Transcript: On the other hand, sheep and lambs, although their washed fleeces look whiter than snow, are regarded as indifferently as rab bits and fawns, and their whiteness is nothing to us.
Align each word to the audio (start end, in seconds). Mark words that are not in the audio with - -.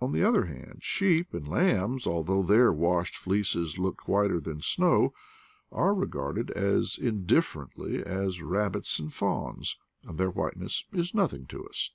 On 0.00 0.12
the 0.12 0.22
other 0.22 0.44
hand, 0.44 0.84
sheep 0.84 1.34
and 1.34 1.48
lambs, 1.48 2.06
although 2.06 2.44
their 2.44 2.72
washed 2.72 3.16
fleeces 3.16 3.76
look 3.76 4.06
whiter 4.06 4.38
than 4.38 4.60
snow, 4.62 5.12
are 5.72 5.92
regarded 5.92 6.52
as 6.52 6.96
indifferently 6.96 8.00
as 8.00 8.40
rab 8.40 8.74
bits 8.74 9.00
and 9.00 9.12
fawns, 9.12 9.76
and 10.04 10.16
their 10.16 10.30
whiteness 10.30 10.84
is 10.92 11.12
nothing 11.12 11.46
to 11.48 11.66
us. 11.66 11.90